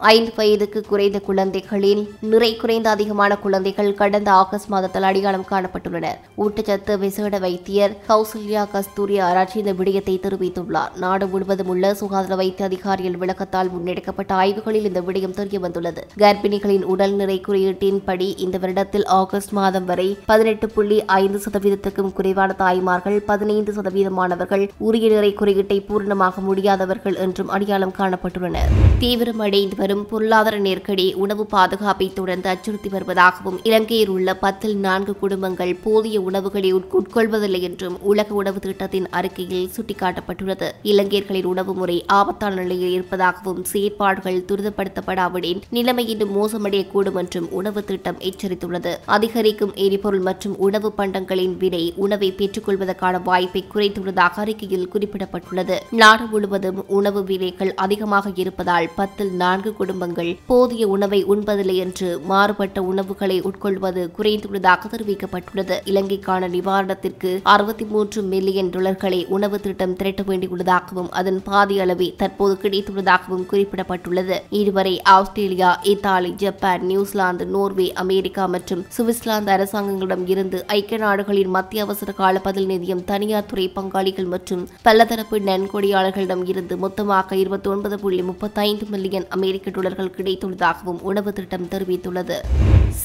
ஐந்து 0.00 0.32
வயதுக்கு 0.36 0.80
குறைந்த 0.88 1.18
குழந்தைகளில் 1.26 2.00
நிறை 2.30 2.56
குறைந்த 2.56 2.90
அதிகமான 2.90 3.36
குழந்தைகள் 3.44 3.94
கடந்த 4.00 4.30
ஆகஸ்ட் 4.32 4.68
மாதத்தில் 4.68 5.06
அடையாளம் 5.08 5.46
காணப்பட்டுள்ளனர் 5.50 6.18
ஊட்டச்சத்து 6.44 6.98
விசேட 6.98 7.38
வைத்தியர் 7.38 7.94
கௌசல்யா 8.08 8.62
கஸ்தூரி 8.72 9.18
ஆராய்ச்சி 9.18 9.58
இந்த 9.58 9.72
விடயத்தை 9.72 10.16
தெரிவித்துள்ளார். 10.24 10.90
நாடு 11.04 11.26
முழுவதும் 11.26 11.70
உள்ள 11.74 11.94
சுகாதார 11.94 12.36
வைத்திய 12.40 12.68
அதிகாரிகள் 12.68 13.18
விளக்கத்தால் 13.22 13.72
முன்னெடுக்கப்பட்ட 13.74 14.34
ஆய்வுகளில் 14.34 14.88
இந்த 14.90 15.00
விடயம் 15.00 15.36
தெரிய 15.38 15.60
வந்துள்ளது. 15.60 16.04
கர்ப்பிணிகளின் 16.24 16.84
உடல் 16.94 17.16
நிறை 17.20 17.38
குறியீட்டின்படி 17.48 18.28
இந்த 18.46 18.58
வருடத்தில் 18.58 19.06
ஆகஸ்ட் 19.20 19.54
மாதம் 19.60 19.84
வரை 19.84 20.08
பதினெட்டு 20.26 20.68
புள்ளி 20.68 21.04
ஐந்து 21.04 21.40
சதவீதத்துக்கும் 21.46 22.12
குறைவான 22.12 22.52
தாய்மார்கள் 22.52 23.18
பதினைந்து 23.32 23.72
சதவீதமானவர்கள் 23.72 24.66
உரிய 24.78 25.08
நிறை 25.08 25.32
குறியீட்டை 25.32 25.80
பூரணமாக 25.80 26.40
முடியாதவர்கள் 26.40 27.14
என்றும் 27.14 27.48
அடையாளம் 27.48 27.96
காணப்பட்டுள்ளனர். 27.98 28.70
தீவிரமடைந்து 29.00 29.84
வரும் 29.86 30.06
பொருளாதார 30.10 30.56
நெருக்கடி 30.58 31.04
உணவு 31.14 31.44
பாதுகாப்பை 31.46 32.06
தொடர்ந்து 32.14 32.48
அச்சுறுத்தி 32.52 32.88
வருவதாகவும் 32.92 33.58
இலங்கையில் 33.62 34.10
உள்ள 34.14 34.30
பத்தில் 34.36 34.74
நான்கு 34.76 35.12
குடும்பங்கள் 35.20 35.72
போதிய 35.84 36.20
உணவுகளை 36.20 36.70
உட்கொள்வதில்லை 36.74 37.60
என்றும் 37.68 37.96
உலக 38.10 38.34
உணவு 38.34 38.58
திட்டத்தின் 38.64 39.06
அறிக்கையில் 39.18 39.68
சுட்டிக்காட்டப்பட்டுள்ளது. 39.76 40.68
இலங்கையர்களின் 40.92 41.50
உணவு 41.52 41.74
முறை 41.74 41.96
ஆபத்தான 42.16 42.56
நிலையில் 42.62 42.94
இருப்பதாகவும் 42.96 43.60
செயற்பாடுகள் 43.72 44.40
துரிதப்படுத்தப்படாவிடின் 44.48 45.60
நிலைமை 45.70 46.04
இன்னும் 46.14 46.34
மோசமடையக்கூடும் 46.36 47.20
என்றும் 47.22 47.48
உணவு 47.60 47.82
திட்டம் 47.84 48.18
எச்சரித்துள்ளது. 48.30 48.94
அதிகரிக்கும் 49.18 49.74
எரிபொருள் 49.86 50.26
மற்றும் 50.30 50.58
உணவு 50.68 50.90
பண்டங்களின் 50.98 51.56
விலை 51.62 51.84
உணவை 52.06 52.32
பெற்றுக்கொள்வதற்கான 52.40 53.22
வாய்ப்பை 53.30 53.64
குறைத்துள்ளதாக 53.74 54.44
அறிக்கையில் 54.46 54.90
குறிப்பிடப்பட்டுள்ளது. 54.94 55.78
நாடு 56.02 56.26
முழுவதும் 56.34 56.82
உணவு 57.00 57.24
விலைகள் 57.30 57.74
அதிகமாக 57.86 58.34
இருப்பதால் 58.44 58.92
பத்தில் 59.00 59.34
நான்கு 59.44 59.74
குடும்பங்கள். 59.80 60.30
போதிய 60.50 60.88
உணவை 60.94 61.20
உண்பதில்லை 61.34 61.76
என்று 61.84 62.08
மாறுபட்ட 62.30 62.82
உணவுகளை 62.90 63.38
உட்கொள்வது 63.50 64.04
குறைந்துள்ளதாக 64.18 64.90
தெரிவிக்கப்பட்டுள்ளது. 64.94 65.78
இலங்கைக்கான 65.92 66.48
நிவாரணத்திற்கு 66.56 67.32
அறுபத்தி 67.54 67.86
மூன்று 67.92 68.22
மில்லியன் 68.32 68.70
டாலர்களை 68.76 69.20
உணவு 69.36 69.58
திட்டம் 69.66 69.96
திரட்ட 70.00 70.22
வேண்டியுள்ளதாகவும் 70.30 71.10
அதன் 71.20 71.40
பாதி 71.48 71.76
அளவே 71.84 72.08
தற்போது 72.22 72.56
கிடைத்துள்ளதாகவும் 72.62 73.46
குறிப்பிடப்பட்டுள்ளது. 73.52 74.38
இதுவரை 74.60 74.94
Australia 75.16 75.70
Italy 75.92 76.30
Japan 76.42 76.84
New Zealand 76.90 77.46
Norway 77.54 77.88
America 78.04 78.46
மற்றும் 78.54 78.84
சுவிட்சர்லாந்து 78.96 79.52
அரசாங்கங்களிடம் 79.56 80.24
இருந்து 80.32 80.58
ஐக்கிய 80.78 80.98
நாடுகளின் 81.04 81.52
மத்திய 81.56 81.84
அவசர 81.86 82.12
கால 82.20 82.38
பதில் 82.46 82.68
நிதியம் 82.72 83.04
தனியார் 83.10 83.48
துறை 83.50 83.66
பங்காளிகள் 83.76 84.30
மற்றும் 84.34 84.62
பலதரப்பு 84.86 85.38
நன்கொடையாளர்களிடம் 85.48 86.44
இருந்து 86.52 86.74
மொத்தமாக 86.84 87.36
இருபத்தி 87.42 87.68
ஒன்பது 87.74 87.96
புள்ளி 88.02 88.22
முப்பத்தைந்து 88.30 88.86
மில்லியன் 88.94 89.26
அமெரிக்க 89.36 89.65
அமெரிக்க 89.66 89.82
டாலர்கள் 89.82 90.16
கிடைத்துள்ளதாகவும் 90.16 91.00
உணவு 91.10 91.30
திட்டம் 91.36 91.68
தெரிவித்துள்ளது. 91.72 92.36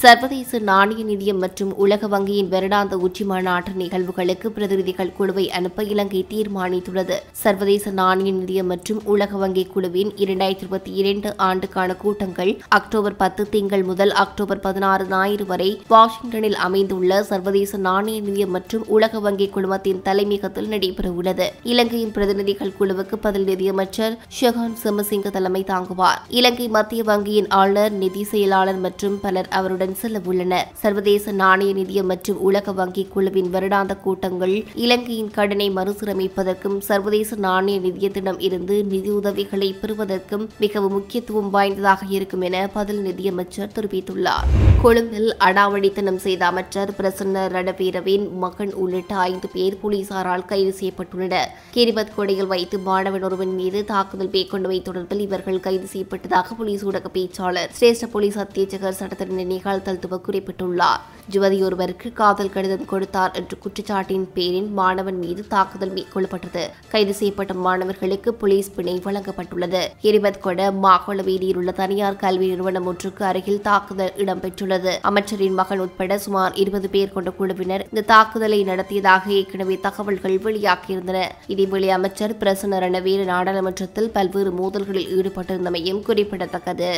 சர்வதேச 0.00 0.58
நாணய 0.68 1.00
நிதியம் 1.08 1.40
மற்றும் 1.44 1.72
உலக 1.84 2.08
வங்கியின் 2.12 2.50
வருடாந்த 2.52 2.94
உச்சி 3.06 3.24
மாநாட்டு 3.30 3.72
நிகழ்வுகளுக்கு 3.80 4.48
பிரதிநிதிகள் 4.56 5.12
குழுவை 5.16 5.44
அனுப்ப 5.58 5.84
இலங்கை 5.92 6.20
தீர்மானித்துள்ளது. 6.32 7.16
சர்வதேச 7.42 7.90
நாணய 8.00 8.30
நிதியம் 8.38 8.70
மற்றும் 8.72 9.00
உலக 9.14 9.32
வங்கி 9.42 9.64
குழுவின் 9.74 10.12
இரண்டாயிரத்தி 10.24 10.64
இருபத்தி 10.66 10.92
இரண்டு 11.00 11.30
ஆண்டுக்கான 11.48 11.96
கூட்டங்கள் 12.02 12.52
அக்டோபர் 12.78 13.18
பத்து 13.22 13.44
திங்கள் 13.54 13.84
முதல் 13.90 14.14
அக்டோபர் 14.24 14.62
பதினாறு 14.66 15.06
ஞாயிறு 15.14 15.46
வரை 15.52 15.70
வாஷிங்டனில் 15.94 16.58
அமைந்துள்ள 16.68 17.20
சர்வதேச 17.32 17.82
நாணய 17.88 18.20
நிதியம் 18.28 18.54
மற்றும் 18.58 18.86
உலக 18.98 19.20
வங்கி 19.26 19.48
குழுமத்தின் 19.56 20.02
தலைமையகத்தில் 20.08 20.72
நடைபெறவுள்ளது. 20.74 21.48
இலங்கையின் 21.74 22.14
பிரதிநிதிகள் 22.18 22.76
குழுவுக்கு 22.80 23.18
பதில் 23.26 23.48
நிதியமைச்சர் 23.52 24.16
ஷெஹான் 24.40 24.78
சிமசிங்க 24.84 25.30
தலைமை 25.38 25.64
தாங்குவார். 25.74 26.20
இலங்கை 26.28 26.50
மத்திய 26.58 27.02
வங்கியின் 27.02 27.46
ஆளுநர் 27.48 27.92
நிதி 27.92 28.24
செயலாளர் 28.24 28.78
மற்றும் 28.78 29.20
பலர் 29.20 29.48
அவருடன் 29.48 29.94
செல்ல 29.94 30.20
உள்ளனர். 30.24 30.68
சர்வதேச 30.72 31.32
நாணய 31.32 31.74
நிதியம் 31.74 32.02
மற்றும் 32.02 32.40
உலக 32.40 32.72
வங்கி 32.72 33.04
குழுவின் 33.04 33.52
வருடாந்த 33.52 34.00
கூட்டங்கள் 34.00 34.64
இலங்கையின் 34.74 35.30
கடனை 35.30 35.70
மறுசீரமைப்பதற்கும் 35.70 36.78
சர்வதேச 36.78 37.36
நாணய 37.36 37.78
நிதியத்திடம் 37.78 38.40
இருந்து 38.40 38.84
நிதியுதவிகளை 38.90 39.74
பெறுவதற்கும் 39.80 40.48
மிகவும் 40.58 40.92
முக்கியத்துவம் 40.92 41.50
வாய்ந்ததாக 41.50 42.06
இருக்கும் 42.08 42.40
என 42.40 42.68
பதில் 42.72 43.00
நிதியமைச்சர் 43.00 43.72
தெரிவித்துள்ளார். 43.74 44.46
கொழும்பில் 44.82 45.36
அடாவடித்தனம் 45.40 46.16
செய்த 46.16 46.46
அமைச்சர் 46.46 46.90
பிரசன்ன 46.98 47.46
ரணவீரவின் 47.48 48.32
மகன் 48.32 48.74
உள்ளிட்ட 48.74 49.16
ஐந்து 49.16 49.48
பேர் 49.52 49.78
போலீசாரால் 49.82 50.44
கைது 50.44 50.74
செய்யப்பட்டுள்ளனர். 50.80 51.46
கிரிபத் 51.74 52.14
கொடையில் 52.16 52.46
வைத்து 52.46 52.78
மாணவன் 52.78 53.22
ஒருவன் 53.22 53.54
மீது 53.54 53.84
தாக்குதல் 53.84 54.28
மேற்கொண்டமை 54.28 54.82
தொடர்பில் 54.82 55.18
இவர்கள் 55.18 55.60
கைது 55.60 55.86
செய்யப்பட்டதாக 55.92 56.41
உள்ளதாக 56.42 56.56
போலீஸ் 56.60 56.84
ஊடக 56.88 57.08
பேச்சாளர் 57.16 57.72
சிரேஷ்ட 57.78 58.06
போலீஸ் 58.12 58.36
அத்தியட்சகர் 58.42 58.96
சட்டத்தின் 59.00 59.50
நிகழ்த்தல் 59.50 60.00
குறிப்பிட்டுள்ளார். 60.26 61.02
யுவதி 61.34 61.62
ஒருவருக்கு 61.62 62.12
காதல் 62.12 62.52
கடிதம் 62.54 62.84
கொடுத்தார் 62.84 63.32
என்ற 63.40 63.56
குற்றச்சாட்டின் 63.64 64.26
பேரில் 64.34 64.68
மாணவன் 64.78 65.18
மீது 65.18 65.44
தாக்குதல் 65.48 65.92
மேற்கொள்ளப்பட்டது. 65.96 66.64
கைது 66.92 67.14
செய்யப்பட்ட 67.14 67.54
மாணவர்களுக்கு 67.54 68.34
போலீஸ் 68.34 68.70
பிணை 68.76 69.00
வழங்கப்பட்டுள்ளது. 69.04 69.82
எரிவத்கொட 70.02 70.70
மாகோள 70.84 71.24
வீதியில் 71.28 71.56
உள்ள 71.56 71.72
தனியார் 71.72 72.16
கல்வி 72.16 72.48
நிறுவனம் 72.48 72.86
ஒன்றுக்கு 72.86 73.24
அருகில் 73.24 73.60
தாக்குதல் 73.60 74.12
இடம்பெற்றுள்ளது. 74.16 74.94
அமைச்சரின் 75.10 75.58
மகன் 75.60 75.78
உட்பட 75.78 76.18
சுமார் 76.18 76.54
இருபது 76.54 76.88
பேர் 76.88 77.12
கொண்ட 77.12 77.30
குழுவினர் 77.30 77.86
இந்த 77.90 78.06
தாக்குதலை 78.14 78.64
நடத்தியதாக 78.64 79.32
ஏற்கனவே 79.32 79.78
தகவல்கள் 79.88 80.38
வெளியாகியிருந்தன. 80.38 81.28
இதேவேளை 81.48 81.88
அமைச்சர் 81.98 82.38
பிரசன்ன 82.40 82.80
ரணவீர 82.86 83.24
நாடாளுமன்றத்தில் 83.24 84.10
பல்வேறு 84.10 84.50
மோதல்களில் 84.50 85.10
ஈடுபட்டிருந்தமையும் 85.18 86.02
குறிப்பிடத்தக்கது. 86.02 86.92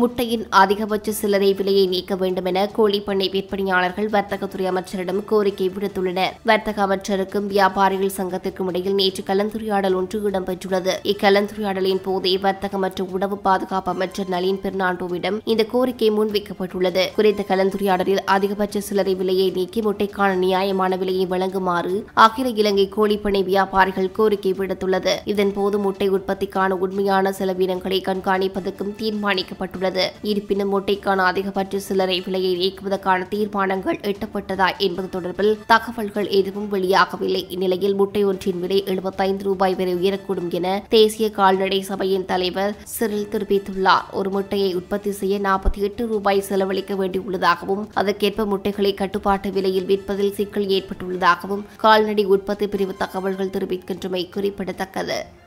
முட்டையின் 0.00 0.44
அதிகபட்ச 0.50 1.12
சில்லறை 1.12 1.48
விலையை 1.54 1.86
நீக்க 1.86 2.14
வேண்டும் 2.16 2.44
என 2.44 2.60
கோழிப்பண்ணை 2.76 3.26
விற்பனையாளர்கள் 3.32 4.06
வர்த்தகத்துறை 4.14 4.66
அமைச்சரிடம் 4.70 5.24
கோரிக்கை 5.24 5.66
விடுத்துள்ளனர். 5.70 6.36
வர்த்தக 6.50 6.78
அமைச்சருக்கும் 6.86 7.46
வியாபாரிகள் 7.46 8.14
சங்கத்திற்கும் 8.16 8.68
இடையில் 8.68 8.94
நேற்று 8.94 9.22
கலந்துரையாடல் 9.26 9.94
ஒன்று 9.94 10.30
இடம்பெற்றுள்ளது. 10.30 10.92
இக்கலந்துரையாடலின் 11.12 12.00
போதே 12.04 12.38
வர்த்தக 12.38 12.78
மற்றும் 12.78 13.10
உணவு 13.10 13.38
பாதுகாப்பு 13.38 13.92
அமைச்சர் 13.92 14.30
நளின் 14.30 14.60
பெர்னாண்டோவிடம் 14.62 15.36
இந்த 15.44 15.64
கோரிக்கை 15.64 16.10
முன்வைக்கப்பட்டுள்ளது. 16.10 17.04
குறித்த 17.18 17.44
கலந்துரையாடலில் 17.48 18.22
அதிகபட்ச 18.36 18.80
சில்லறை 18.80 19.14
விலையை 19.14 19.50
நீக்கி 19.50 19.80
முட்டைக்கான 19.80 20.32
நியாயமான 20.46 20.96
விலையை 20.96 21.26
வழங்குமாறு 21.26 21.94
அகில 22.14 22.54
இலங்கை 22.62 22.88
கோழிப்பண்ணை 22.96 23.44
வியாபாரிகள் 23.52 24.10
கோரிக்கை 24.12 24.54
விடுத்துள்ளது. 24.54 25.16
இதன்போது 25.34 25.78
முட்டை 25.78 26.10
உற்பத்திக்கான 26.10 26.70
உண்மையான 26.86 27.34
செலவினங்களை 27.38 28.00
கண்காணிப்பதற்கும் 28.08 28.96
தீர்மானிக்கப்பட்டுள்ளது. 29.02 29.80
இருப்பினும் 30.22 30.72
முட்டைக்கான 30.72 31.24
அதிகபட்ச 31.30 31.76
சில்லறை 31.76 32.20
விலையை 32.20 32.52
நீக்குவதற்கான 32.62 33.28
தீர்மானங்கள் 33.28 33.98
எட்டப்பட்டதா 34.10 34.68
என்பது 34.78 35.20
தொடர்பில் 35.20 35.58
தகவல்கள் 35.66 36.28
எதுவும் 36.28 36.72
வெளியாகவில்லை. 36.72 37.42
இந்நிலையில் 37.48 37.94
முட்டை 37.94 38.24
ஒன்றின் 38.24 38.60
விலை 38.60 38.84
எழுபத்தைந்து 38.84 39.44
ரூபாய் 39.44 39.74
வரை 39.74 39.94
உயரக்கூடும் 39.94 40.50
என 40.50 40.82
தேசிய 40.88 41.30
கால்நடை 41.30 41.82
சபையின் 41.82 42.24
தலைவர் 42.24 42.76
சிறில் 42.82 43.28
தெரிவித்துள்ளார். 43.32 44.06
ஒரு 44.12 44.30
முட்டையை 44.30 44.74
உற்பத்தி 44.74 45.10
செய்ய 45.10 45.38
நாற்பத்தி 45.38 45.78
எட்டு 45.78 46.06
ரூபாய் 46.06 46.40
செலவழிக்க 46.40 46.94
வேண்டியுள்ளதாகவும் 46.94 47.86
அதற்கேற்ப 47.94 48.44
முட்டைகளை 48.44 48.94
கட்டுப்பாட்டு 48.94 49.50
விலையில் 49.50 49.84
விற்பதில் 49.84 50.32
சிக்கல் 50.32 50.66
ஏற்பட்டுள்ளதாகவும் 50.66 51.64
கால்நடை 51.76 52.24
உற்பத்தி 52.24 52.68
பிரிவு 52.68 52.96
தகவல்கள் 52.96 53.54
தெரிவிக்கின்றமை 53.58 54.30
குறிப்பிடத்தக்கது. 54.30 55.40